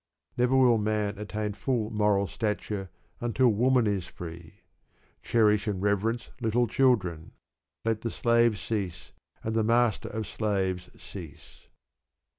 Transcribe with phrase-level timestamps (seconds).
[0.35, 4.61] Never will man attain full moral stature until woman is free.
[5.21, 7.33] Cherish and reverence little children.
[7.85, 9.11] Let the slave cease,
[9.43, 11.67] and the master of slaves cease.